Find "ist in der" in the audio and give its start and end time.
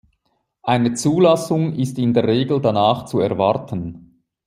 1.75-2.25